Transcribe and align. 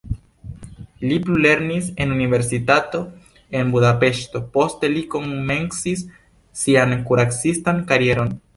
Li 1.09 1.17
plulernis 1.27 1.89
en 2.05 2.13
universitato 2.15 3.03
en 3.61 3.69
Budapeŝto, 3.75 4.43
poste 4.57 4.91
li 4.97 5.05
komencis 5.17 6.05
sian 6.63 6.97
kuracistan 7.11 7.87
karieron. 7.93 8.37